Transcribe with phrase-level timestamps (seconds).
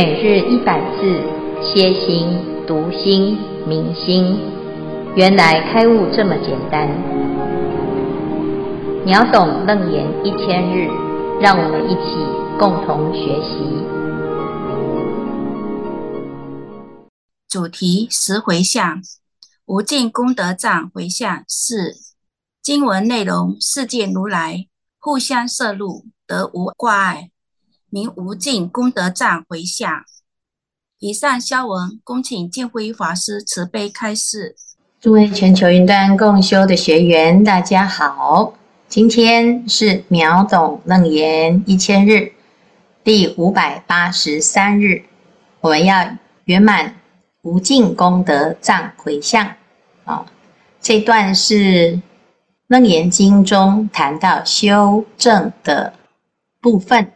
[0.00, 1.20] 每日一百字，
[1.60, 2.28] 歇心、
[2.68, 4.38] 读心、明心，
[5.16, 6.88] 原来开悟这么简单。
[9.04, 10.86] 秒懂楞严一千日，
[11.40, 12.14] 让我们一起
[12.60, 13.58] 共同学习。
[17.48, 19.02] 主题十回向，
[19.66, 21.96] 无尽功德藏回向四。
[22.62, 24.68] 经文内容：世间如来
[25.00, 27.30] 互相摄入，得无挂碍。
[27.90, 29.90] 名无尽功德藏回向。
[30.98, 34.56] 以上消文，恭请见辉法师慈悲开示。
[35.00, 38.52] 诸位全球云端共修的学员，大家好，
[38.88, 42.32] 今天是秒懂楞严一千日
[43.02, 45.04] 第五百八十三日，
[45.60, 46.96] 我们要圆满
[47.42, 49.54] 无尽功德藏回向
[50.04, 50.26] 啊。
[50.80, 52.02] 这段是
[52.66, 55.94] 楞严经中谈到修正的
[56.60, 57.12] 部分。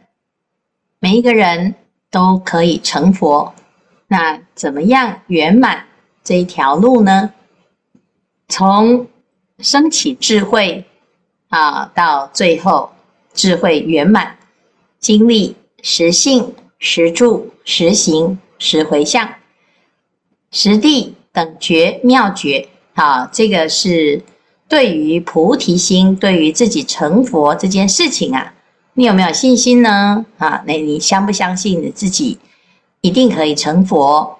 [1.03, 1.75] 每一个人
[2.09, 3.53] 都可以成佛，
[4.07, 5.85] 那怎么样圆满
[6.23, 7.29] 这一条路呢？
[8.47, 9.05] 从
[9.59, 10.85] 升起智慧
[11.49, 12.89] 啊，到最后
[13.33, 14.37] 智慧圆满，
[14.97, 19.27] 经历实信、实住、实行、实回向、
[20.51, 24.23] 实地等觉妙觉啊，这个是
[24.69, 28.52] 对于菩提心，对于自己成佛这件事情啊。
[28.95, 30.25] 你有没有信心呢？
[30.37, 32.37] 啊，那你相不相信你自己
[33.01, 34.37] 一定可以成佛？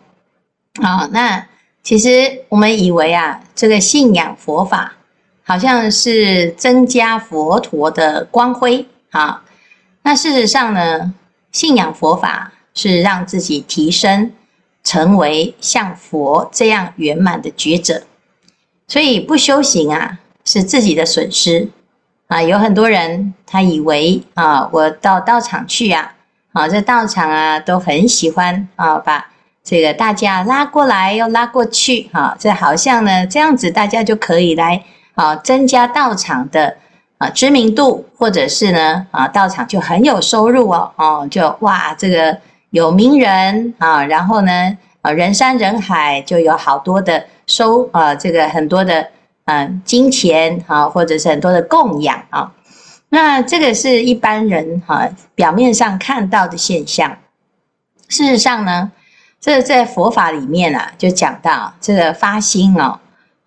[0.82, 1.48] 啊，那
[1.82, 4.94] 其实我们以为啊，这个信仰佛法
[5.44, 9.44] 好像是增加佛陀的光辉啊。
[10.04, 11.14] 那事实上呢，
[11.52, 14.32] 信仰佛法是让自己提升，
[14.84, 18.04] 成为像佛这样圆满的觉者。
[18.88, 21.70] 所以不修行啊，是自己的损失。
[22.34, 26.12] 啊，有很多人他以为啊，我到道场去啊，
[26.52, 29.28] 啊，这道场啊都很喜欢啊，把
[29.64, 34.84] 这个大家拉过来又拉过去，哈，这好像呢这样子大家就可以来
[35.14, 36.76] 啊增加道场的
[37.20, 42.36] 啊知名度，或者是呢啊道场就很有收入哦，哦，就哇这个
[42.72, 49.08] 有名人啊，然后呢啊人山人海就有好多的收啊这个很多的。
[49.46, 52.50] 嗯，金钱啊，或者是很多的供养啊，
[53.10, 57.18] 那这个是一般人哈表面上看到的现象。
[58.08, 58.90] 事实上呢，
[59.42, 62.98] 这在佛法里面啊，就讲到这个发心哦，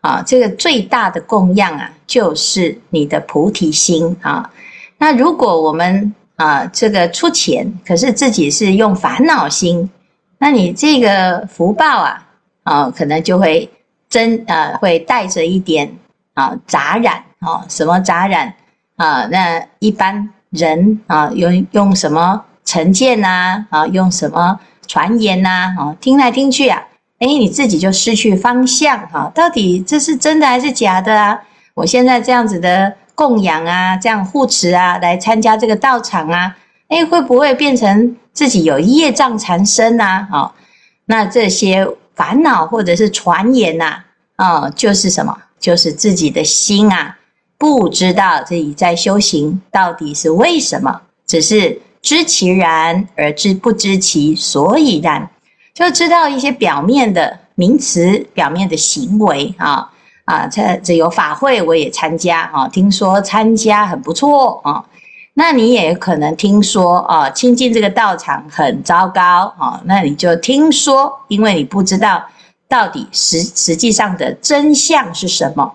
[0.03, 4.51] 啊，这个最大的供养啊，就是你的菩提心啊。
[4.99, 9.89] 那如果我们啊这个出钱，可是自己是用烦恼心，
[10.37, 12.27] 那你这个福报啊，
[12.65, 13.67] 啊，可能就会。
[14.09, 15.93] 真呃会带着一点
[16.35, 18.55] 啊杂染啊，什么杂染
[18.97, 19.27] 啊？
[19.27, 23.87] 那一般人啊用用什么成见呐啊，啊？
[23.89, 25.97] 用什么传言呐啊？
[26.01, 26.83] 听来听去啊，
[27.19, 29.33] 哎，你自己就失去方向哈，啊。
[29.35, 31.39] 到底这是真的还是假的啊？
[31.75, 36.57] 我现在这样子的供养啊，这样护持啊，来参加这个道场啊，
[36.89, 40.27] 哎，会不会变成自己有业障缠身呐？
[40.31, 40.53] 啊，
[41.07, 41.87] 那这些。
[42.17, 43.99] 烦恼或者是传言呐，
[44.37, 45.37] 啊、就是什么？
[45.61, 47.17] 就是自己的心啊，
[47.59, 55.29] 不知道自己在修行到底是为什么，只是知其然而知不知其所以然，
[55.75, 59.91] 就知道一些表面的名词、表面的行为啊
[60.25, 64.85] 啊，这这有法会我也参加啊，听说参加很不错啊。
[65.39, 72.25] 那你也可能听说啊，亲近这个道场很糟糕啊，那你就听说，因为你不知道
[72.67, 75.75] 到底实实际上的真相是什么，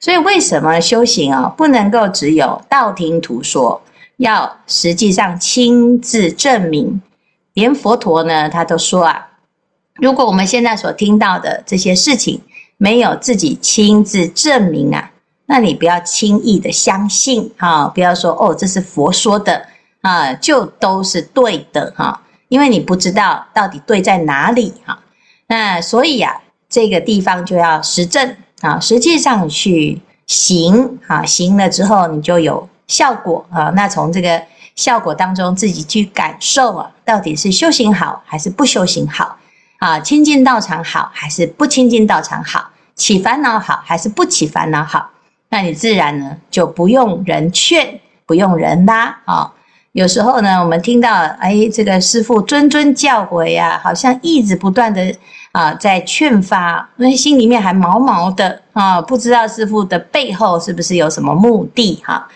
[0.00, 3.82] 所以为什么修行啊不能够只有道听途说，
[4.16, 7.02] 要实际上亲自证明。
[7.52, 9.28] 连佛陀呢，他都说啊，
[9.96, 12.40] 如果我们现在所听到的这些事情
[12.78, 15.11] 没有自己亲自证明啊。
[15.46, 17.86] 那你不要轻易的相信啊！
[17.88, 19.66] 不要说哦，这是佛说的
[20.00, 24.98] 啊，就都是对的哈，因为你不知道到底对在哪里哈。
[25.48, 33.70] 那所以呀，这个地方就要实证啊，实际上去行啊，行了之后你就有效果啊。
[33.74, 34.42] 那从这个
[34.76, 39.36] 效果当中自己去感受啊，到底是修行好还是不修行好
[39.80, 40.00] 啊？
[40.00, 42.70] 亲近道场好还是不亲近道场好？
[42.94, 45.10] 起烦恼好还是不起烦恼好？
[45.52, 49.52] 那你自然呢，就不用人劝，不用人拉啊、
[49.92, 55.14] 有时候呢，我们听到哎，这个师傅谆谆教诲呀，好像一直不断的
[55.52, 62.26] 啊在劝发，那心里面还毛毛的啊，不知道师傅的背后是不是有什么目的哈、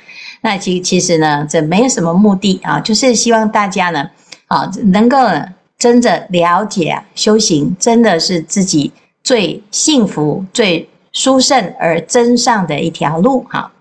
[0.43, 4.11] 那其其实呢，这没有什么目的啊，就是希望大家呢
[4.49, 5.43] 啊能够呢
[5.79, 8.93] 真的了解，修行真的是自己
[9.23, 10.87] 最幸福、最
[11.17, 13.73] 殊胜而真上的一条路哈。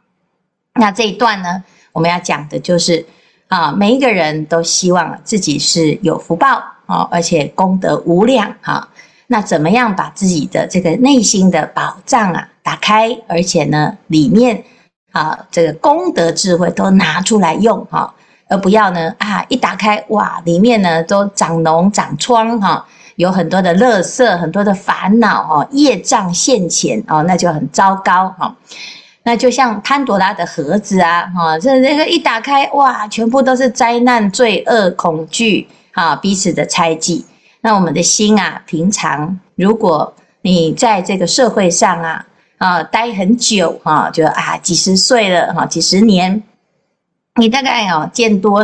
[0.75, 1.61] 那这一段呢，
[1.91, 3.05] 我们要讲的就是
[3.49, 8.87] 啊，每一个人都希望自己是有福报啊，而且功德无量哈。
[9.27, 14.63] 那怎么样把自己的这个内心的宝藏啊打开，而且呢，里面
[15.11, 18.15] 啊这个功德智慧都拿出来用哈。
[18.47, 19.43] 而不要呢啊！
[19.49, 22.85] 一打开哇，里面呢都长脓长疮哈，
[23.15, 28.55] 有很多的垃圾，很多的烦恼哦，业障现前哦，那就很糟糕哈。
[29.23, 37.25] 那就像潘多拉的盒子啊，哈，这这个一打开哇，全部都是灾难、罪恶、恐惧啊，彼此的猜忌。
[37.61, 42.25] 那我们的心啊，平常如果你在这个社会上啊
[42.59, 46.43] 啊待很久哈，就啊几十岁了哈，几十年。
[47.37, 48.63] 你大概哦见多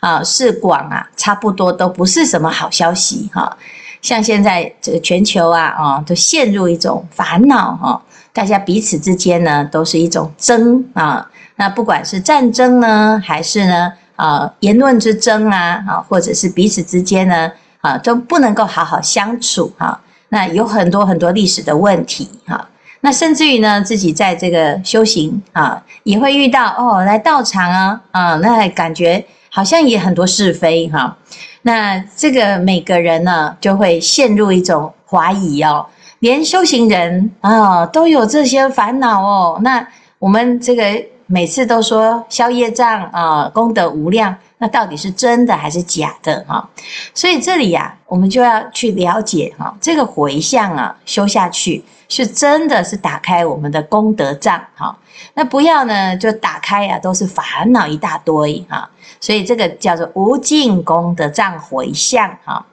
[0.00, 3.58] 啊识广啊，差不多都不是什么好消息哈。
[4.00, 8.02] 像现在这个全球啊啊，都陷入一种烦恼哈。
[8.32, 11.28] 大家彼此之间呢，都是一种争啊。
[11.56, 17.50] 那不管是战争呢，还是呢啊言论之争啊啊，或者是彼此之间呢
[17.80, 20.00] 啊，都不能够好好相处哈。
[20.28, 22.68] 那有很多很多历史的问题哈。
[23.00, 29.24] 那甚至于呢，自己在这个修行啊，也会遇到哦，来道场啊，啊，那感觉
[29.58, 31.16] 好像也很多是非哈、
[31.62, 35.84] 那这个每个人呢，就会陷入一种怀疑哦，
[36.20, 39.58] 连修行人啊都有这些烦恼哦。
[39.60, 39.84] 那
[40.20, 40.84] 我们这个
[41.28, 46.68] 每次都说消业障啊，功德无量，那到底是真的还是假的哈、啊？
[47.14, 51.84] 所以这里呀、啊，我们就要去了解哈、啊，这个回向啊，修下去。
[52.10, 54.96] 是真的是打开我们的功德障哈，
[55.34, 58.88] 那不要呢就打开啊，都是烦恼一大堆哈，
[59.20, 62.64] 所以这个叫做无尽功德障回向哈。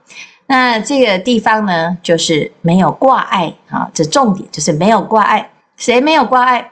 [0.47, 6.71] 那这个地方呢，就是没有挂碍哈，这重点就是没有挂碍，谁没有挂碍？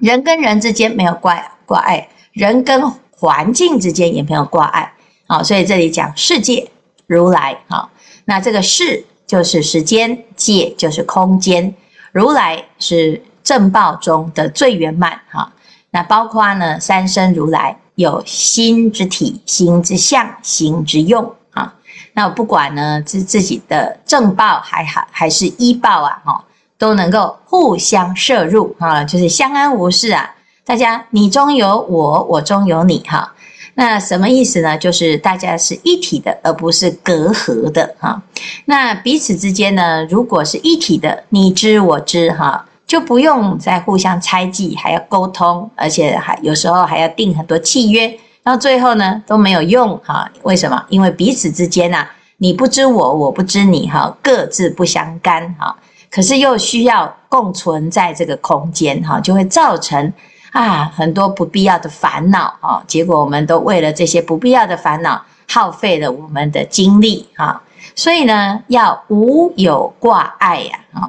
[0.00, 4.92] 人跟人之间没有挂挂碍，人跟环境之间也没有挂碍
[5.26, 5.42] 啊。
[5.42, 6.70] 所以这里讲世界
[7.06, 7.88] 如来哈，
[8.24, 9.04] 那这个世。
[9.30, 11.72] 就是时间界，就是空间。
[12.10, 15.52] 如来是正报中的最圆满哈。
[15.92, 21.72] 那包括呢，三身如来有心之体、心之相、心之用啊。
[22.14, 26.44] 那不管呢，自自己的正报还好，还是依报啊，哈，
[26.80, 30.34] 都能够互相摄入哈，就是相安无事啊。
[30.64, 33.34] 大家你中有我，我中有你哈。
[33.74, 34.78] 那什么意思呢？
[34.78, 38.22] 就是大家是一体的，而不是隔阂的哈。
[38.64, 50.30] 那彼此之间呢，如果是一体的，你知我知哈，就不用再互相猜忌，还要沟通，而且还有时候还要定很多契约，到最后呢都没有用哈。
[50.44, 50.82] 为什么？
[50.88, 52.06] 因为彼此之间呐，
[52.38, 55.76] 你不知我，我不知你哈，各自不相干哈。
[56.10, 60.12] 可是又需要共存在这个空间哈，就会造成。
[60.52, 67.62] 啊，很多不必要的烦恼啊，结果我们都为了这些不必要的烦恼耗费了我们的精力啊，
[67.94, 71.08] 所以呢，要无有挂碍呀啊，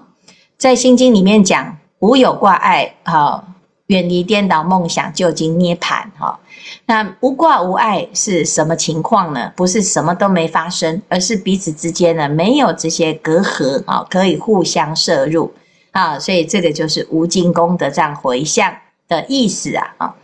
[0.60, 3.44] 在心经里面讲无有挂碍啊，
[3.92, 6.40] 远离颠倒梦想，究竟涅槃哈。
[6.86, 9.52] 那无挂无碍是什么情况呢？
[9.54, 15.54] 不是什么都没发生，而是彼此之间呢没有这些隔阂啊，可以互相摄入
[15.92, 18.74] 啊，所以这个就是无尽功德这样回向
[19.10, 20.16] 的意思啊，啊，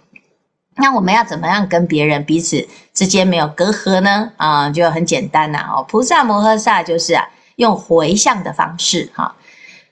[0.77, 4.31] 那我们要怎么样跟别人彼此之间没有隔阂呢？
[4.38, 9.36] 啊，就很简单呐，哦，菩萨摩诃萨就是啊，用回向的方式哈。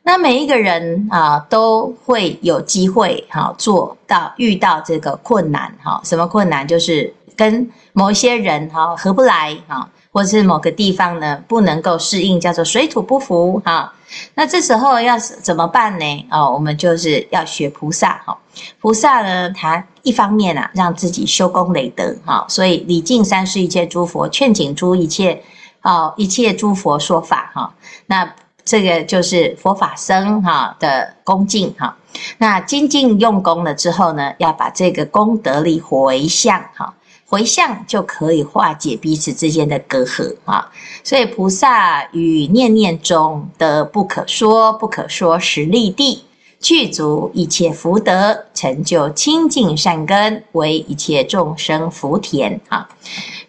[0.06, 6.00] 那每一个人啊，都会有机会哈，做到遇到这个困难哈。
[6.04, 6.66] 什么困难？
[6.68, 9.90] 就是跟某些人哈合不来哈。
[10.12, 13.94] 或是某个地方呢，不能够适应，叫做水土不服哈。
[14.34, 16.26] 那这时候要怎么办呢？
[16.32, 18.38] 哦，我们就是要学菩萨哈。
[18.80, 25.44] 菩萨呢，他一方面啊，让自己修功累德哈，所以礼敬三世一切诸佛，劝请诸一切
[25.82, 27.74] 哦一切诸佛说法哈。
[28.06, 28.34] 那
[28.66, 31.96] 这个就是佛法僧哈的恭敬哈。
[32.40, 36.94] 那精进用功了之后呢，要把这个功德力回向哈。
[37.28, 40.70] 回向就可以化解彼此之间的隔阂啊，
[41.04, 46.24] 所以菩萨与念念中的不可说不可说实力地，
[46.66, 52.90] 具足一切福德，成就清净善根，为一切众生福田啊。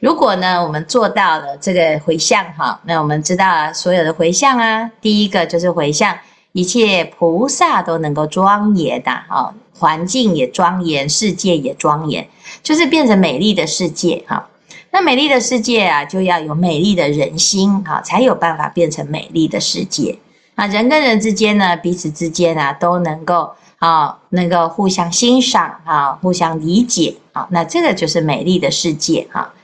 [0.00, 6.14] 如果呢，我们做到了这个回向哈，那我们知道啊所有的回向啊，第一个就是回向
[6.52, 12.28] 一切菩萨都能够庄严的啊，环境也庄严，世界也庄严。
[12.62, 14.46] 就是变成美丽的世界哈，
[14.90, 20.18] 那美丽的世界啊，就要有美丽的人心啊，才有办法变成美丽的世界
[20.56, 20.66] 啊。
[20.66, 29.54] 人跟人之间呢，彼此之间啊，都能够啊，能够互相欣赏啊，互相理解啊，那这个就是美丽的世界哈。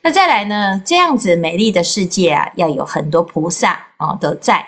[0.00, 4.66] 那再来呢，这样子美丽的世界啊，要有很多菩萨啊都在。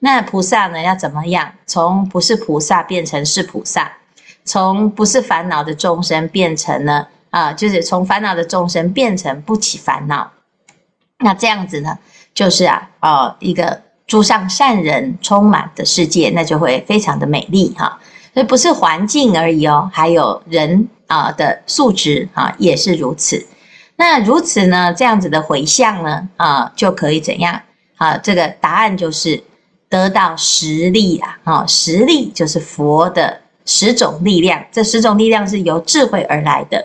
[0.00, 1.52] 那菩萨呢，要怎么样？
[1.66, 3.92] 从不是菩萨变成是菩萨，
[4.44, 7.06] 从不是烦恼的众生变成呢？
[7.30, 10.32] 啊，就是从烦恼的众生变成不起烦恼，
[11.18, 11.96] 那这样子呢，
[12.34, 18.00] 就是啊，哦，一个诸上善人充满的世界，那就会非常的美丽哈。
[18.34, 23.46] 所以不是环境而已哦，还有人啊的素质啊也是如此。
[23.94, 27.62] 那如此呢，这样子的回向呢，啊就可以怎样？
[27.98, 29.40] 啊，这个答案就是
[29.88, 36.84] 得到十力啊，啊，十力就是佛的十种力量，这十种力量是由智慧而来的。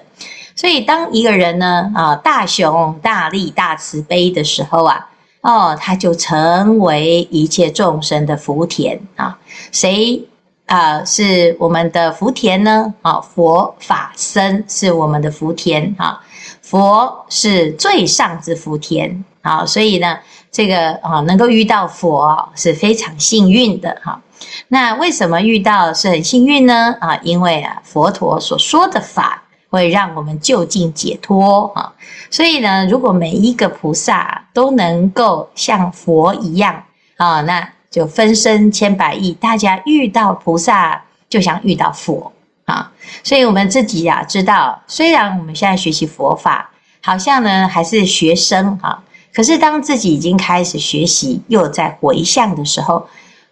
[0.56, 5.10] 所以，当一个人呢，啊，大雄大力大慈悲的时候啊，
[5.46, 9.38] 哦，他就成为一切众生的福田啊。
[9.72, 10.20] 谁
[10.66, 12.92] 啊是我们的福田呢？
[13.04, 16.20] 啊，佛法僧是我们的福田啊。
[16.64, 19.64] 佛是最上之福田啊。
[19.64, 20.18] 所以呢，
[20.52, 24.20] 这个啊，能够遇到佛是非常幸运的哈。
[24.70, 26.96] 那为什么遇到是很幸运呢？
[27.00, 29.44] 啊，因为啊，佛陀所说的法。
[29.76, 31.92] 会让我们就近解脱啊！
[32.32, 36.82] 所以呢，如果每一个菩萨都能够像佛一样
[37.18, 42.32] 啊，那就分身千百亿，大家遇到菩萨就像遇到佛
[42.64, 42.90] 啊！
[43.22, 49.04] 所以我们自己呀，知道，虽然我们现在学习佛法，好像呢还是学生啊，
[49.34, 53.06] 可是当自己已经开始学习，又在回向的时候，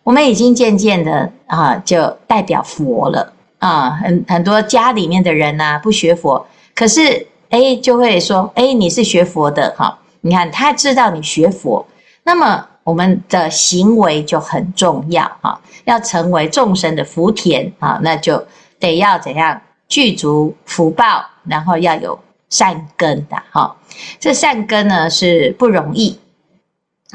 [0.04, 3.33] 我们已经渐渐的啊，就代表佛了。
[3.64, 9.98] 啊，很很多家里面的人呐、啊，不学佛，可是哎，就会说，哎，你是学佛的哈。
[10.20, 11.86] 你看他知道你学佛，
[12.24, 18.46] 那么我们的行为就很重要哈，要成为众生的福田啊，那就
[18.82, 23.74] 得要怎样具足福报，然后要有善根的哈。
[24.20, 26.20] 这善根呢是不容易。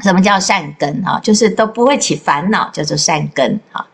[0.01, 1.19] 什么叫善根啊？
[1.21, 3.85] 就是都不会起烦恼，叫做善根哈。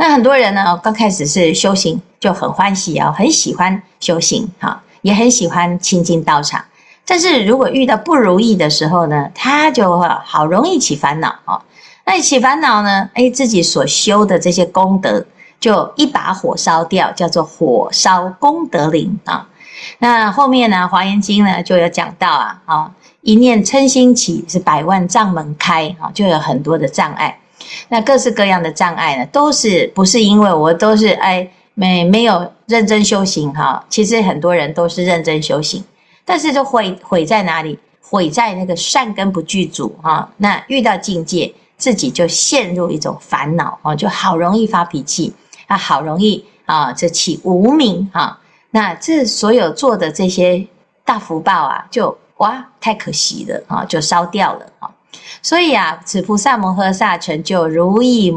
[0.00, 6.64] 那很多人呢，刚开始是修行就很欢喜啊，很喜欢修行哈，也很喜欢亲近道场。
[7.04, 11.60] 但是如果遇到不如意的时候呢，他就好容易起烦恼哦。
[12.06, 15.26] 那起烦恼呢，哎，自己所修的这些功德
[15.60, 19.48] 就一把火烧掉，叫做火烧功德林啊。
[19.98, 22.90] 那后面呢，《华严经》呢就有讲到啊，啊，
[23.20, 27.38] 一念嗔心起，是百万障门开啊，就有很多的障碍。
[27.88, 33.84] 那各式各样的障碍呢，都是不是因为我都是哎没没有认真修行哈？
[33.88, 35.82] 其实很多人都是认真修行，
[36.24, 37.78] 但是就毁毁在哪里？
[38.02, 40.28] 毁在那个善根不具足哈。
[40.38, 45.32] 那遇到境界，自己就陷入一种烦恼哦，就好容易发脾气
[45.68, 48.36] 啊，好容易啊，这起无明哈。
[48.72, 50.66] 那这所有做的这些
[51.04, 54.90] 大福报啊，就哇太可惜了啊，就烧掉了啊。
[55.42, 58.34] 所以啊，此菩萨摩诃萨成就如意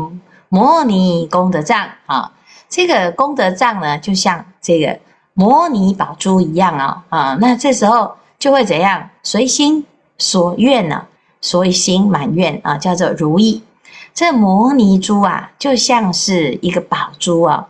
[0.49, 2.31] 摩尼功德藏啊，
[2.69, 4.99] 这个功德藏呢，就像这个
[5.33, 9.09] 摩尼宝珠一样啊啊，那这时候就会怎样？
[9.23, 9.85] 随心
[10.17, 11.07] 所愿呢、啊？
[11.41, 13.61] 随心满愿啊，叫做如意。
[14.13, 17.67] 这摩尼珠啊，就像是一个宝珠啊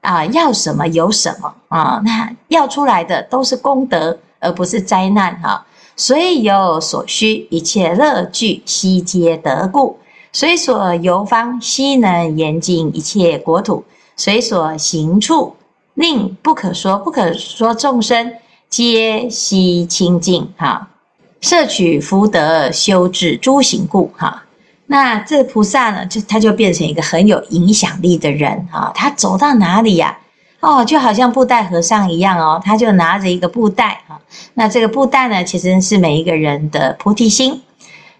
[0.00, 5.48] 啊，要什么有什么啊，那要出来的都是功德，而不是灾难哈。
[5.50, 9.96] 啊随有所需，一切乐具悉皆得故；
[10.32, 13.84] 随所游方，悉能严净一切国土；
[14.16, 15.54] 随所行处，
[15.94, 18.32] 令不可说不可说众生，
[18.68, 20.48] 皆悉清净。
[20.56, 20.88] 哈，
[21.40, 24.10] 摄取福德，修治诸行故。
[24.16, 24.44] 哈，
[24.86, 28.66] 那这菩萨呢，就他就变成一个很有影响力的人。
[28.72, 30.18] 哈，他走到哪里呀、
[30.62, 34.18] 哦，就好像布袋和尚一样哦，他就拿着一个布袋啊。
[34.54, 37.60] 那这个布袋呢，其实是每一个人的菩提心。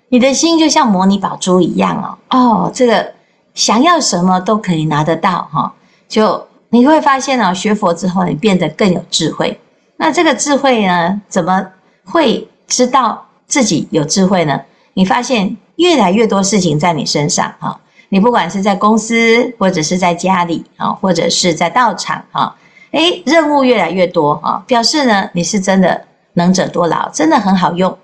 [0.08, 2.36] 你的心就像摩尼宝珠一样哦。
[2.36, 3.12] 哦，这个
[3.54, 5.72] 想要什么都可以拿得到哈。
[6.08, 9.58] 就你会发现哦，学佛之后你变得更有智慧。
[9.96, 11.64] 那这个智慧呢，怎么
[12.04, 14.60] 会知道自己有智慧呢？
[14.94, 17.80] 你发现越来越多事情在你身上哈。
[18.12, 22.54] 你不管是在公司，或者是在家里啊，或者是在道场啊，
[22.90, 26.04] 诶，任务越来越多啊，表示呢，你是真的
[26.34, 27.96] 能者多劳，真的很好用。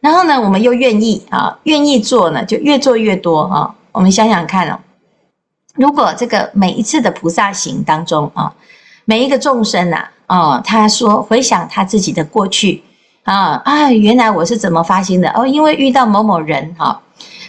[0.00, 3.74] 然后呢，我们又愿意啊，愿意做呢，就越做越多啊。
[3.92, 4.78] 我们想想看哦，
[5.74, 8.50] 如果这个每一次的菩萨行当中啊，
[9.04, 12.82] 每一个众生呐，哦，他说回想他自己的过去，
[13.24, 17.02] 啊啊，原来我是怎么发心的哦，因为遇到某某人哈、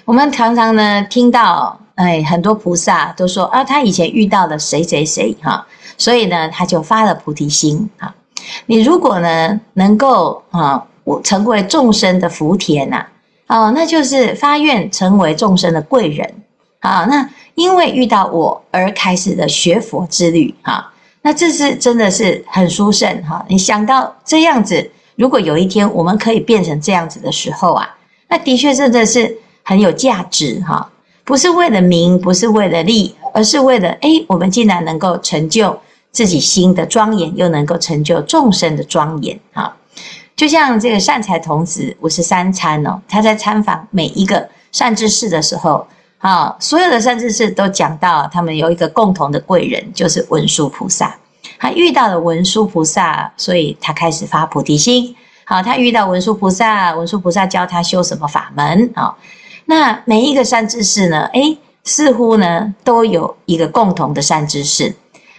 [0.04, 5.66] 我们常常呢听到，哎，很多菩萨都说啊，他以前遇到了谁谁谁哈、
[5.98, 8.14] 所以呢他就发了菩提心啊。
[8.66, 13.06] 你如果呢能够啊，我成为众生的福田呐，
[13.48, 16.34] 哦，那就是发愿成为众生的贵人
[16.80, 17.06] 啊。
[17.06, 23.46] 那因为遇到我而开始的学佛之旅哈，那这是真的是很殊胜哈。
[23.48, 27.96] 你想到这样子，如果有一天我们可以变成这样子的时候啊，
[28.28, 29.38] 那的确真的是。
[29.66, 30.90] 很有价值哈，
[31.24, 35.80] 不是为了名，不是为了利，而是为了诶，我们竟然能够成就
[36.12, 39.76] 自己心的庄严，又能够成就众生的庄严啊。
[40.36, 45.88] 就像这个善财童子五十三参哦，他在参访每一个善知识的时候，
[46.18, 51.16] 啊，所有的善知识都讲到他们有一个共同的贵人，就是文殊菩萨。
[51.60, 55.16] 他遇到了文殊菩萨，所以他开始发菩提心。
[55.46, 59.16] 好，他遇到文殊菩萨，文殊菩萨教他修什么法门啊？
[59.66, 61.26] 那每一个善知识呢？
[61.34, 64.96] 诶，似乎呢都有一个共同的善知识。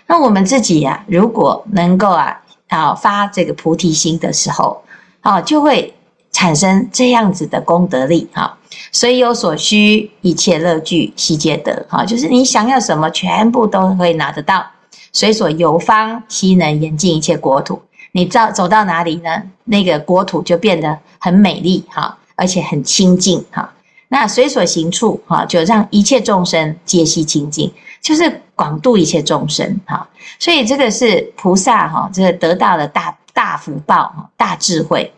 [0.06, 4.82] 那我们自己呀、啊，如果能够啊啊发这个菩提心的时候，
[5.20, 5.94] 啊，就会
[6.32, 8.58] 产生这样子的功德力啊。
[8.92, 11.86] 随有所需，一切乐具悉皆得。
[11.88, 14.64] 哈，就是你想要什么，全部都会拿得到。
[15.12, 17.80] 随所游方，悉能严净一切国土。
[18.12, 19.42] 你走走到哪里呢？
[19.64, 23.72] 那个国土就变得很美丽哈，而且很清净哈。
[24.14, 27.68] 那随所行处，哈，就让一切众生皆悉清净，
[28.00, 30.08] 就是广度一切众生，哈。
[30.38, 35.12] 所以这个是菩萨，哈，这个得到了大大福报，大智慧。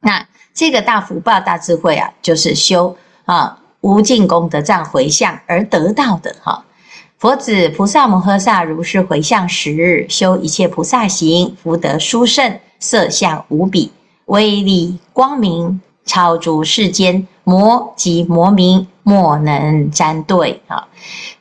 [0.00, 6.64] 那这个大福报、大智慧啊，就是修啊无尽功德藏回向而得到的，哈。
[7.18, 13.92] 佛子菩萨摩诃萨如是回向时，修一切菩萨行，福德殊胜，色相无比，
[14.24, 15.82] 威力光明。
[16.10, 20.88] 超诸世间魔及魔民莫能沾对啊！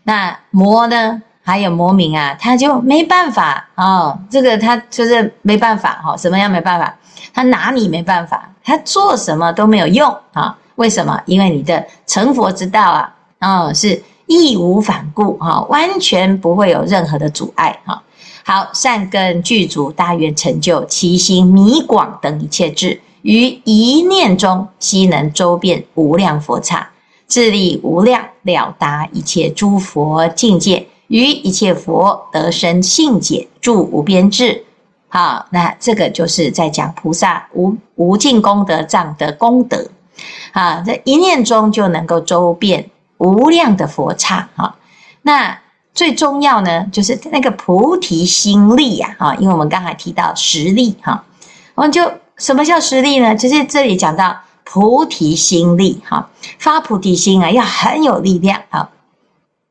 [0.03, 1.23] 那魔呢？
[1.41, 4.19] 还有魔民啊，他就没办法哦。
[4.29, 6.15] 这个他就是没办法哈。
[6.15, 6.95] 什么样没办法？
[7.33, 10.55] 他拿你没办法，他做什么都没有用啊？
[10.75, 11.19] 为什么？
[11.25, 18.03] 因为你的成佛之道啊，哦，是义无反顾哈，完全不会有任何的阻碍哈。
[18.45, 23.01] 好，善根具足，大愿成就，其心弥广等一切智。
[23.21, 26.89] 于一念中，悉能周遍无量佛刹，
[27.27, 34.63] 智力无量，了达一切诸佛境界，于一切佛得生信解，住无边智。
[35.09, 39.85] 好，那这个就是在讲菩萨无无尽功德藏的功德。
[40.53, 44.47] 啊，这一念中就能够周遍无量的佛刹。
[44.55, 44.75] 啊，
[45.23, 45.59] 那
[45.93, 49.13] 最重要呢，就是那个菩提心力呀。
[49.19, 50.95] 啊，因为我们刚才提到实力。
[51.01, 51.21] 哈，
[51.75, 52.09] 我们就。
[52.39, 53.35] 什么叫十力呢？
[53.35, 58.89] 就是这里讲到菩提心力，哈，发菩提心啊，要很有力量啊。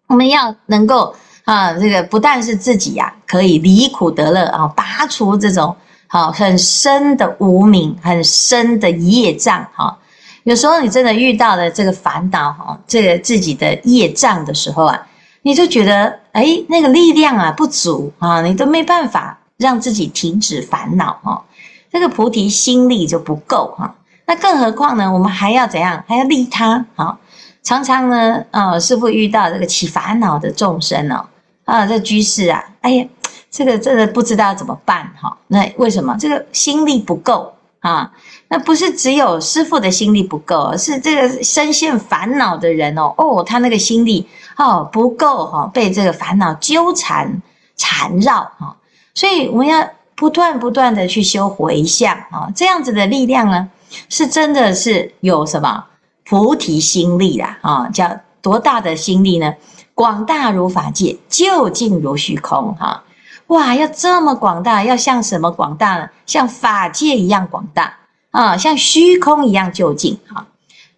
[0.07, 5.75] 我们要能够啊，这个不但是自己呀，可以离苦得乐啊，拔除这种
[6.07, 9.99] 好很深的无明、很深的业障哈。
[10.45, 15.07] 有时候你真的遇到了这个烦恼哈，这个自己的业障的时候啊，
[15.43, 21.43] 你就觉得哎，那个力量啊不足啊，你都没办法让自己停止烦恼哈。
[21.91, 23.95] 这个菩提心力就不够哈，
[24.27, 25.11] 那更何况呢？
[25.11, 26.05] 我们还要怎样？
[26.07, 27.19] 还要利他啊！
[27.63, 31.25] 常常呢，啊，师父遇到这个起烦恼的众生哦，
[31.65, 33.07] 啊，这居士啊，哎呀，
[33.51, 35.35] 这个真的不知道怎么办哈。
[35.47, 36.15] 那为什么？
[36.21, 38.13] 这个心力不够啊？
[38.49, 47.41] 那不是只有师父的心力不够，是这个深陷烦恼的人哦，哦，他那个心力哦不够哈，被这个烦恼纠缠
[47.77, 48.77] 缠绕哈，
[49.15, 49.89] 所以我们要。
[50.19, 53.71] 不断不断的去修回向啊，这样子的力量呢，
[54.09, 55.85] 是真的是有什么
[56.25, 59.55] 菩提心力啦啊，叫多大的心力呢？
[59.95, 63.05] 广大如法界，究竟如虚空哈！
[63.47, 66.09] 哇，要这么广大，要像什么广大呢？
[66.27, 67.95] 像法界一样广大
[68.33, 70.45] 啊，像虚空一样究竟哈。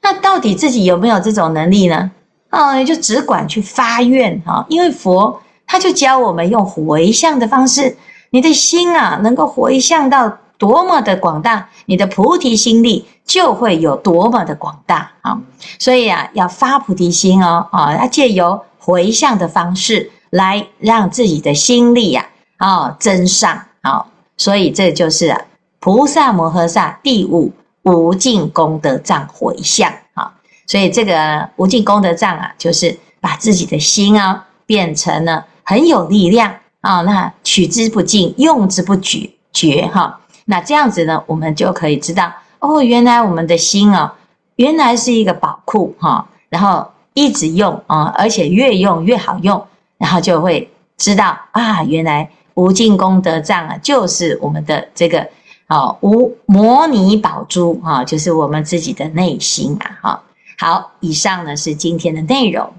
[0.01, 2.11] 那到底自己有没有这种能力呢？
[2.49, 7.95] 啊，就只管去发愿哈，因为佛他就教我们用回向的方式。
[8.31, 15.41] 你的心啊，能够回向到多么的广大，你的菩提心力就会有多么的广大啊！
[15.79, 22.27] 所以啊，要发菩提心哦，啊，要借由回向的方式来让自己的心力呀，
[22.59, 24.05] 啊，增上啊！
[24.37, 25.41] 所以这就是啊，
[25.81, 27.51] 菩萨摩诃萨第五
[27.83, 30.33] 无尽功德藏回向啊！
[30.67, 36.55] 所以这个无尽功德藏啊，就是把自己的心啊，变成了很有力量。
[36.81, 40.21] 啊、哦，那取之不尽，用之不绝，绝哈。
[40.47, 44.13] 那这样子呢，我们就可以知道哦，原来我们的心哦，
[44.57, 49.67] 原来是一个宝库哈，然后一直用啊，而且越用越好用，
[49.99, 55.29] 然后就会知道啊，原来无尽功德藏啊，就是我们的这个
[55.67, 60.23] 啊无摩尼宝珠啊，就是我们自己的内心啊哈。
[60.59, 62.73] 好，以上呢是今天的内容。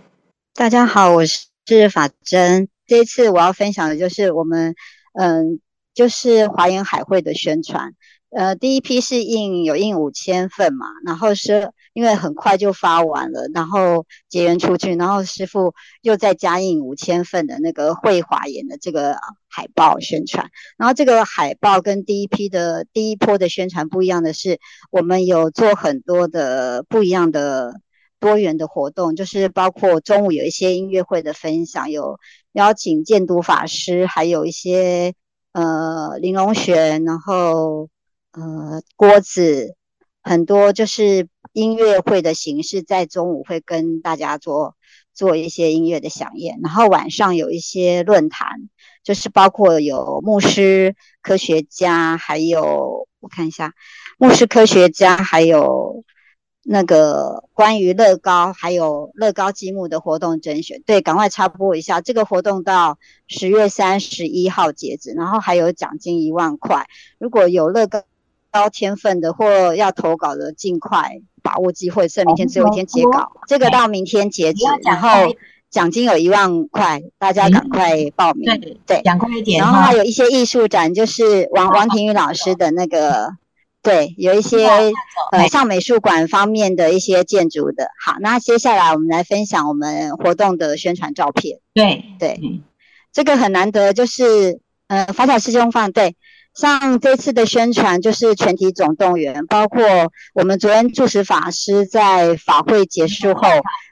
[0.56, 2.68] 大家好，我是法珍。
[2.92, 4.76] 这一次我要分享的就是我们，
[5.14, 5.62] 嗯，
[5.94, 7.94] 就是华严海会的宣传。
[8.32, 19.16] 呃，第一批是印有印五千份嘛，然后是因为很快就发完了，然后结缘出去，然后师傅又再加印五千份的那个会华严的这个
[19.48, 20.50] 海报宣传。
[20.78, 27.74] 然后这个海报跟第一批的第一波的宣传不一样的是，我们有做很多的不一样的。
[28.22, 32.20] 多元的活动，就是包括中午有一些音乐会的分享，有
[32.54, 35.16] 邀请建都法师，还有一些
[35.54, 37.90] 呃玲珑璇，然后
[38.34, 39.76] 呃郭子，
[40.22, 44.76] 很多就是音乐会的形式，在中午会跟大家做
[45.16, 48.70] 做一些音乐的响宴，然后晚上有一些论坛，
[49.04, 53.74] 就是包括有牧师、科学家，还有我看一下，
[54.20, 56.06] 牧师、科学家，还有。
[56.64, 66.86] 那个关于乐高还有乐高积木的活动甄选，对，赶快插播一下，这个活动到十月三十一号截止，然后还有奖金一万块，
[67.18, 68.04] 如果有乐高
[68.52, 75.10] 高天分的或要投稿的，尽快把握机会，剩明天只有一天截稿，这个到明天截止，然后
[75.72, 83.36] 奖金有一万块，大家赶快报名，对对，讲快一点，然后还有一些艺术展，就是王王庭宇老师的那个。
[83.84, 84.68] 对，有一些
[85.32, 87.88] 呃，像美术馆方面的一些建筑的。
[88.06, 91.60] 好，那接下来我们来分享我们活动的宣传照片。
[91.74, 92.40] 对对，
[93.12, 96.16] 这个很难得，就是呃，法小师兄放对，
[96.54, 99.84] 像这次的宣传就是全体总动员，包括
[100.36, 103.42] 我们昨天住持法师在法会结束后，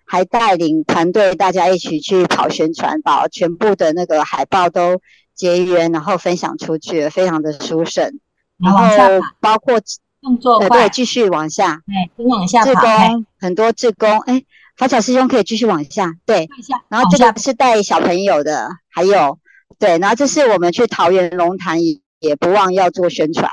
[0.06, 5.02] 还带领团队大家一起去跑宣传，把全部的那个海报都
[5.34, 8.20] 结缘，然后分享出去，非常的殊胜。
[8.60, 9.80] 然后包括
[10.22, 12.74] 动作快，对，继续往下，对，往下跑。
[12.74, 14.44] 志工很多志工，哎，
[14.76, 16.50] 法小师兄可以继续往下，对，
[16.90, 19.40] 然后这个是带小朋友的，还有，
[19.78, 23.50] 对，然后这是我们去桃园龙潭也也不忘要做宣传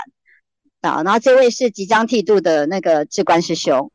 [0.81, 1.03] 啊。
[1.05, 3.93] 然后这位是即将剃度的那个志官师兄，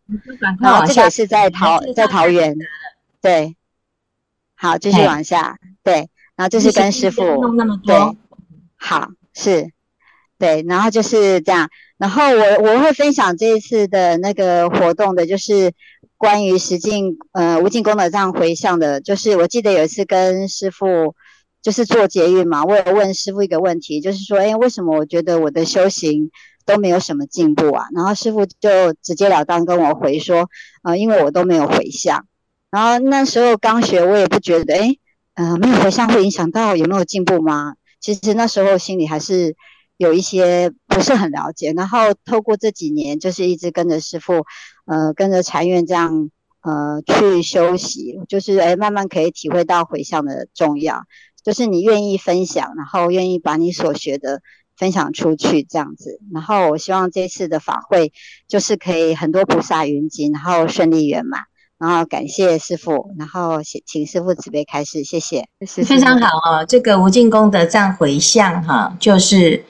[0.62, 2.56] 然后这个是在桃在桃园，
[3.22, 3.58] 对，
[4.56, 7.22] 好，继续往下，对，然后这是跟师父，
[7.84, 7.98] 对，
[8.78, 9.72] 好，是。
[10.42, 11.70] 对，然后就是这样。
[12.00, 15.72] 然后我我会分享这一次的那个活动的，就是
[16.18, 19.00] 关于实境呃无尽功德藏回向的。
[19.00, 21.14] 就是我记得有一次跟师傅
[21.62, 26.32] 就是做捷运嘛，我有问师傅一个问题，就是说，哎，为什么我觉得我的修行
[26.66, 27.86] 都没有什么进步啊？
[27.94, 30.50] 然后师傅就直截了当跟我回说，
[30.82, 32.26] 呃，因为我都没有回向。
[32.72, 34.96] 然后那时候刚学，我也不觉得，哎，
[35.36, 37.76] 呃，没有回向会影响到有没有进步吗？
[38.00, 39.56] 其实那时候心里还是。
[40.02, 44.48] 有一些不是很了解，然后透过这几年，就是一直跟着师父，
[44.86, 46.32] 呃，跟着禅院这样，
[46.64, 51.04] 呃，去修习，就是哎，慢慢可以体会到回向的重要，
[51.44, 54.42] 就是你愿意分享，然后愿意把你所学的
[54.76, 56.20] 分享出去这样子。
[56.34, 58.12] 然后我希望这次的法会
[58.48, 61.42] 就是可以很多菩萨云集，然后顺利圆满。
[61.78, 65.48] 然后感谢师父，然后请请师父慈悲开示，谢谢。
[65.86, 69.64] 非常好啊，这个无尽功德藏回向哈，就是。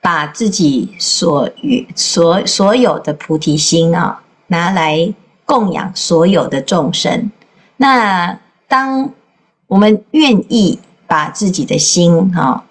[0.00, 5.12] 把自己所与所所有的菩提心啊，拿来
[5.44, 7.30] 供养所有的众生。
[7.76, 9.10] 那当
[9.66, 12.64] 我们愿意把自己的心啊，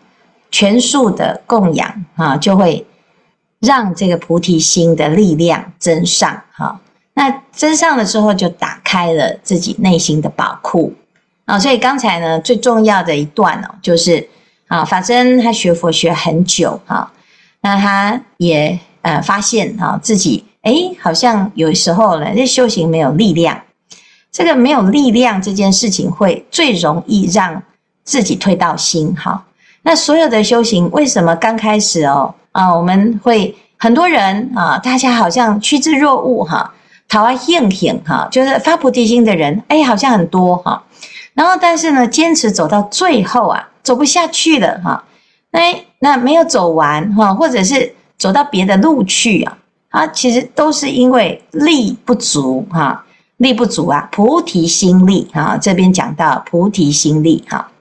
[0.49, 2.85] 全数的供养啊，就会
[3.59, 6.79] 让这个菩提心的力量增上哈。
[7.13, 10.93] 那增上了之后，就打开了自己内心的宝库
[11.45, 11.59] 啊。
[11.59, 14.27] 所以刚才呢，最重要的一段哦，就是
[14.67, 17.11] 啊，法珍他学佛学很久哈。
[17.67, 23.61] 那他也呃发现哈自己诶好像有时候呢，这修行没有力量。
[24.31, 27.61] 这个没有力量这件事情，会最容易让
[28.05, 29.43] 自己退到心哈。
[29.81, 36.73] 那所有的修行为什么刚开始哦啊，我们会很多人啊，大家好像趋之若鹜哈，
[37.09, 40.81] 讨啊应行哈，就是发菩提心的人哎，好像很多哈。
[41.33, 45.03] 然后但是呢，坚持走到最后啊，走不下去了哈。
[45.51, 49.57] 哎那没有走完哈，或者是走到别的路去啊，
[49.89, 53.05] 啊，其实都是因为力不足哈，
[53.37, 57.71] 力不足啊，菩提心力啊，这边讲到菩提心力哈。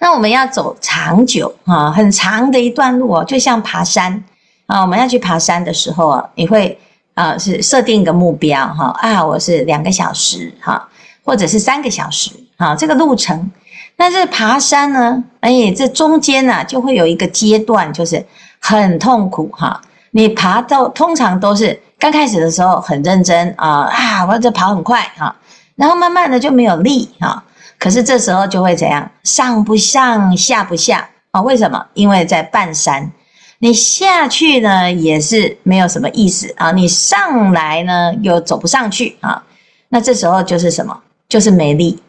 [0.00, 4.24] 那我们要走长久啊，很长的一段路哦，就像爬山
[4.66, 4.80] 啊。
[4.80, 6.76] 我们要去爬山的时候啊，你会
[7.14, 10.88] 啊是设定一个目标哈啊，我是两个小时哈，
[11.22, 13.50] 或者是三个小时啊，这个路程。
[13.96, 18.24] 但是爬山呢，哎，这中间呢就会有一个阶段，就是
[18.60, 19.80] 很痛苦哈。
[20.10, 25.34] 你爬到通常都是刚开始的时候很认真啊啊，我这跑很快哈，
[25.74, 27.42] 然后慢慢的就没有力哈。
[27.78, 29.10] 可是这时候就会怎样？
[29.24, 31.40] 上不上，下不下啊？
[31.42, 31.86] 为什么？
[31.94, 33.10] 因为在半山，
[33.58, 39.42] 你下去呢也是没有什么意思啊，你上来呢又走不上去啊。
[39.88, 40.98] 那这时候就是什么？
[41.28, 42.02] 就是没力。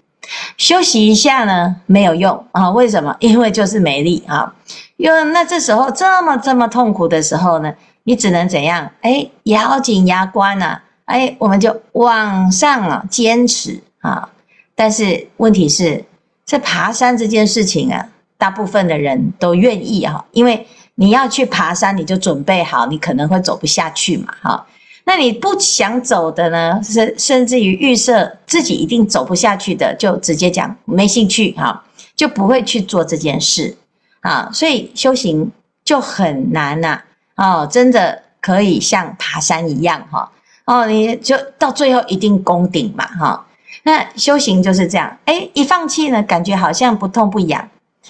[0.57, 2.69] 休息一下呢没有用啊？
[2.71, 3.15] 为什么？
[3.21, 4.53] 因为就是没力啊。
[4.97, 8.89] 因为那这时候这么这么痛苦的时候呢，你只能怎样？
[9.01, 10.81] 哎，咬紧牙关啊！
[11.05, 14.29] 哎，我们就往上啊，坚持啊。
[14.75, 16.03] 但是问题是，
[16.45, 24.65] 这爬山这件事情啊，大部分的人都愿意哈，因为你要去爬山，你就准备好，你可能会走不下去嘛，哈。
[25.09, 31.81] 那你不想走的呢，甚甚至于预设自己一定走不下去的，就直接讲没兴趣哈，
[32.13, 33.77] 就不会去做这件事
[34.19, 34.49] 啊。
[34.51, 35.49] 所以修行
[35.85, 37.01] 就很难呐，
[37.37, 40.29] 哦，真的可以像爬山一样哈，
[40.65, 43.45] 哦，你就到最后一定攻顶嘛，哈。
[43.83, 47.69] 那修行就是这样，哎，一放弃呢，感觉好像不痛不痒，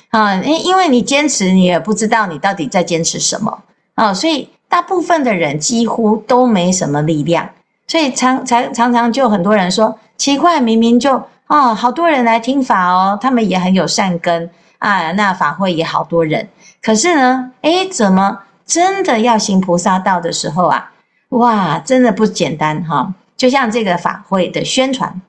[0.09, 3.61] 啊，因因为你坚持，你也不知道你到底在坚持什么，
[3.93, 7.49] 啊，所以大部分的人几乎都没什么力量，
[7.87, 14.49] 所以常常常常就很多人说奇怪，明明就哦，好多人来听法哦，他们也很有善根
[14.79, 16.49] 啊，那法会也好多人，
[16.81, 20.91] 可是呢，哎，怎么真的要行菩萨道的时候啊，
[21.29, 25.21] 哇，真的不简单哈，就像这个法会的宣传。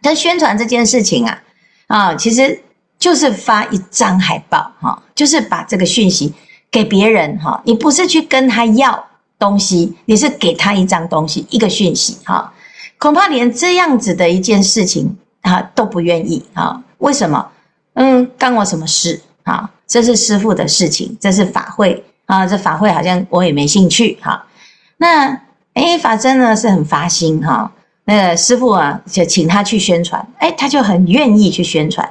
[0.00, 1.42] 但宣传这件事情啊，
[1.88, 2.62] 啊，其实
[2.98, 6.32] 就是发一张海报哈，就是把这个讯息
[6.70, 7.60] 给别人哈。
[7.64, 9.06] 你不是去跟他要
[9.38, 12.52] 东西，你是给他一张东西，一个讯息哈。
[12.98, 16.82] 恐怕连这样子的一件事情啊都不愿意啊？
[16.98, 17.48] 为什么？
[17.94, 19.70] 嗯，干我什么事啊？
[19.86, 24.46] 这是师父的事情，这是法会啊，这法会好像我也没兴趣哈。
[24.98, 25.40] 那
[25.74, 27.72] 诶，法真呢是很发心哈。
[28.04, 32.08] 那个师父啊，就请他去宣传，哎，他就很愿意去宣传。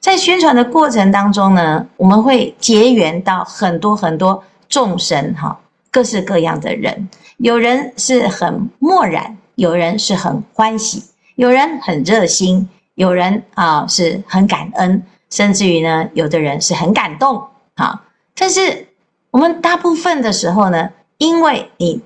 [0.00, 5.58] 在宣传的过程当中呢，我们会结缘到很多很多众生哈，
[5.90, 7.08] 各式各样的人。
[7.38, 11.02] 有人是很漠然，有人是很欢喜，
[11.36, 17.42] 有人很热心，有人啊是很感恩，甚至于呢，有的人是很感动
[17.74, 18.02] 啊。
[18.34, 18.88] 但是
[19.30, 22.00] 我们大部分的时候呢，因为你。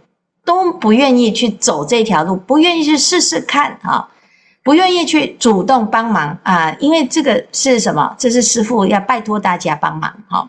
[0.45, 4.09] 都不愿意去走这条路，不愿意去试试看哈，
[4.63, 8.15] 不愿意去主动帮忙啊，因为这个是什么？
[8.19, 10.49] 这是师傅要拜托大家帮忙哈。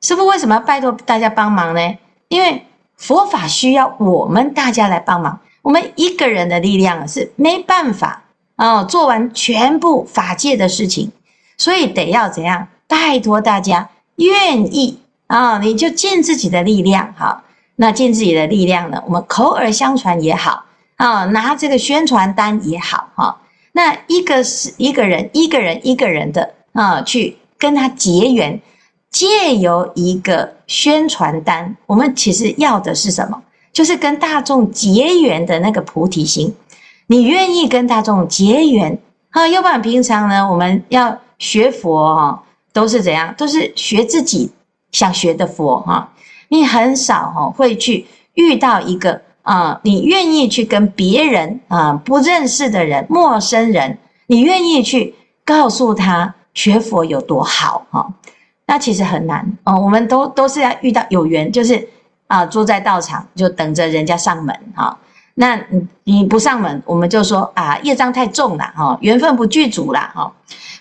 [0.00, 1.80] 师傅为什么要拜托大家帮忙呢？
[2.28, 2.64] 因为
[2.96, 8.22] 佛法需要我们大家来帮忙，我们一个人的力量是没办法
[8.56, 11.10] 啊做完全部法界的事情，
[11.56, 12.68] 所以得要怎样？
[12.86, 17.42] 拜托大家愿意啊，你就尽自己的力量哈。
[17.76, 19.02] 那尽自己的力量呢？
[19.06, 20.64] 我们口耳相传也好
[21.00, 23.40] 啊，拿这个宣传单也好哈。
[23.72, 28.60] 那一个是一个人，一个人一个人的啊，去跟他结缘，
[29.10, 33.42] 借由一个宣传单，我们其实要的是什么？
[33.72, 36.54] 就是跟大众结缘的那个菩提心。
[37.06, 38.98] 你愿意跟大众结缘
[39.30, 39.48] 啊？
[39.48, 42.42] 要不然平常呢，我们要学佛哈，
[42.74, 43.34] 都是怎样？
[43.38, 44.52] 都是学自己
[44.92, 46.12] 想学的佛哈。
[46.48, 58.12] 你很少哈会去遇到一个啊，你愿意去跟别人啊不认识的人、陌生人，你愿意去告诉他学佛有多好哈？
[58.66, 59.80] 那其实很难哦。
[59.80, 61.88] 我们都都是要遇到有缘，就是
[62.26, 64.96] 啊坐在道场就等着人家上门哈。
[65.34, 65.58] 那
[66.04, 70.32] 你不上门，我们就说啊业障太重了哈，缘分不具足了哈。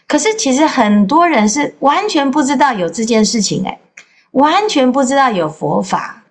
[0.05, 3.79] 可是其实很多人是完全不知道有这件事情诶
[4.31, 6.23] 完全不知道有佛法，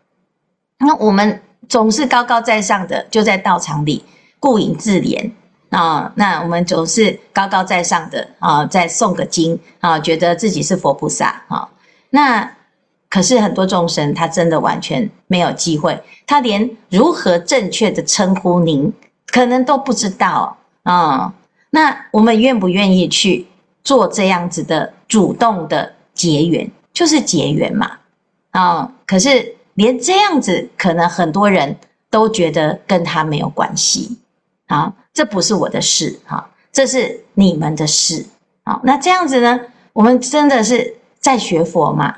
[0.78, 4.04] 那我们总是高高在上的，就在道场里
[4.40, 5.30] 顾影自怜
[5.70, 6.12] 啊。
[6.16, 11.68] 那我们总是高高在上的啊，在诵个经啊，觉得自己是佛菩萨啊。
[12.10, 12.50] 那
[13.10, 18.92] 可是很多众生，他真的完全没有机会，他连如何正确的称呼您，
[19.26, 21.32] 可能都不知道啊。
[21.70, 23.46] 那我们愿不愿意去
[23.84, 26.70] 做这样子的主动的结缘？
[26.94, 27.92] 就是结缘嘛，
[28.50, 31.76] 啊、可是连这样子，可能很多人
[32.10, 34.18] 都觉得跟他没有关系，
[34.66, 38.26] 啊，这不是我的事，哈，这是你们的事，
[38.64, 39.60] 啊，那这样子呢，
[39.92, 42.16] 我们真的是在学佛嘛？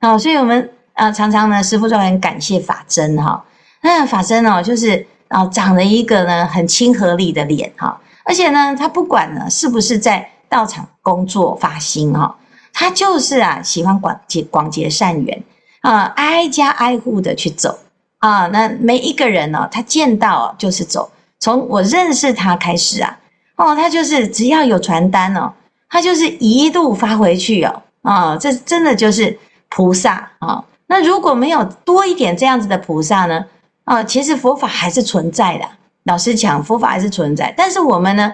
[0.00, 3.44] 好，所以我们啊常常呢，师父就很感谢法真哈。
[3.82, 12.36] 那法真哦，就是啊长了一个呢很亲和力的脸哈，而且呢，他不管呢是不是在道场工作发心哈，
[12.72, 15.44] 他就是啊喜欢广结广结善缘
[15.86, 17.78] 啊，挨家挨户的去走
[18.18, 18.46] 啊。
[18.48, 21.10] 那每一个人呢，他见到就是走。
[21.38, 23.18] 从我认识他开始啊，
[23.56, 25.52] 哦，他就是只要有传单哦，
[25.88, 33.44] 他就是一路发回去哦，啊、这真的就是菩萨啊、那如果没有多一点这样子的菩萨呢，
[33.84, 35.64] 啊、其实佛法还是存在的。
[36.04, 38.32] 老师讲，佛法还是存在，但是我们呢，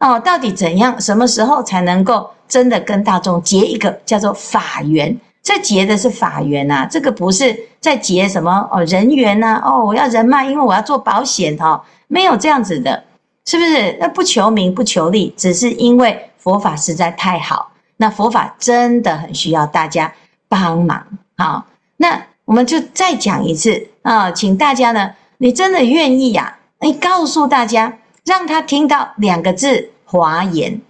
[0.00, 5.16] 哦，到底怎样，什么时候才能够真的跟大众结一个叫做法缘？
[5.42, 11.80] 这结的是法缘呐、啊，这个不是在结什么哦人缘呐、哦，我要人脉，因为我要做保险哦。
[12.06, 13.02] 没有这样子的，
[13.44, 13.96] 是不是？
[13.98, 17.72] 那不求名不求利，只是因为佛法实在太好。
[17.96, 20.12] 那佛法真的很需要大家
[20.48, 21.04] 帮忙。
[21.36, 21.64] 好，
[21.96, 26.58] 那我们就再讲一次啊，请大家呢，你真的愿意呀、啊？
[26.80, 30.80] 你告诉大家，让他听到两个字“华严”，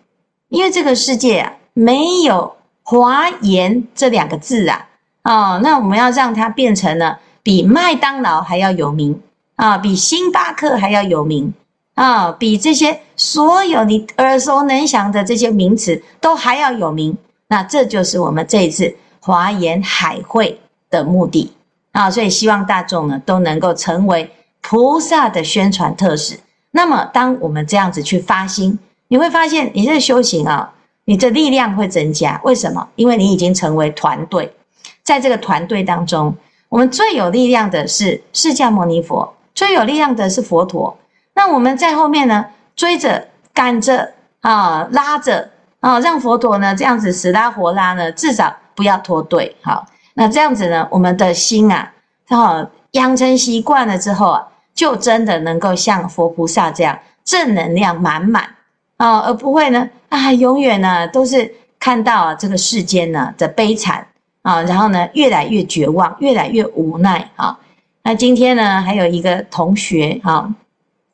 [0.48, 4.88] 因为这个世界啊，没有“华严”这两个字啊。
[5.24, 9.20] 哦，那我们要让它变成了比麦当劳还要有名。
[9.54, 11.52] 啊，比星巴克还要有名
[11.94, 17.16] 啊，比这些所有你耳熟能详的这些名词都还要有名。
[17.48, 20.58] 那这就是我们这一次华严海会
[20.90, 21.52] 的目的
[21.92, 24.28] 啊，所以希望大众呢都能够成为
[24.62, 26.40] 菩萨的宣传特使。
[26.72, 28.76] 那么，当我们这样子去发心，
[29.08, 30.72] 你会发现你这修行啊，
[31.04, 32.40] 你的力量会增加。
[32.44, 32.88] 为什么？
[32.96, 34.54] 因为你已经成为团队，
[35.02, 36.34] 在这个团队当中，
[36.68, 39.34] 我们最有力量的是释迦牟尼佛。
[39.54, 40.96] 最有力量的是佛陀，
[41.34, 44.10] 那我们在后面呢，追着、赶着
[44.40, 49.54] 啊，拉着啊，让佛陀呢这样子死拉活拉呢，至少不要脱队。
[49.60, 49.84] 好，
[50.14, 51.92] 那这样子呢，我们的心啊，
[52.28, 58.48] 啊，养成习惯了之后啊，就真的能够像佛菩萨这样正能量满满
[58.96, 64.06] 啊，而不会呢啊，永远呢都是看到啊这个世间呢的悲惨
[64.42, 67.58] 啊，然后呢越来越绝望，越来越无奈啊。
[68.02, 70.54] 那今天呢，还有一个同学啊，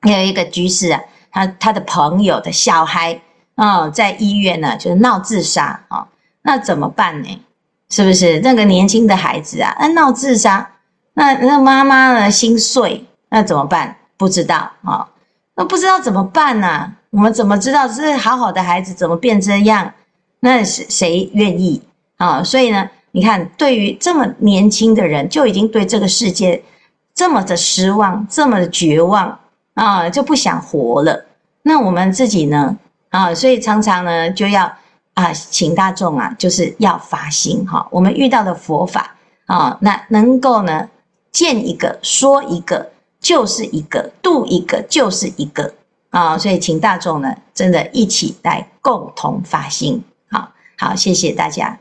[0.00, 3.20] 还有一个居士啊，他他的朋友的小孩
[3.54, 6.08] 啊，在医院呢，就是闹自杀啊，
[6.42, 7.40] 那怎么办呢？
[7.90, 10.68] 是不是那个年轻的孩子啊，那闹自杀，
[11.14, 13.96] 那那妈妈呢心碎，那怎么办？
[14.16, 15.08] 不知道啊，
[15.58, 16.94] 那不知道怎么办呢？
[17.10, 19.92] 我们怎么知道这好好的孩子怎么变这样？
[20.38, 21.82] 那是谁愿意
[22.16, 22.40] 啊？
[22.44, 26.62] 所以呢，你看，对于这么年轻的人，就已经对这个世界。
[27.12, 29.36] 这么的失望，这么的绝望
[29.74, 31.26] 啊，就不想活了。
[31.62, 32.76] 那我们自己呢？
[33.08, 34.72] 啊，所以常常呢，就要
[35.14, 37.84] 啊，请大众啊，就是要发心哈。
[37.90, 39.16] 我们遇到的佛法
[39.46, 40.88] 啊，那能够呢，
[41.32, 42.88] 见一个说一个
[43.20, 45.74] 就是一个，度一个就是一个
[46.10, 46.36] 啊。
[46.38, 50.02] 所以请大众呢，真的一起来共同发心。
[50.30, 51.78] 好，好，谢谢大家。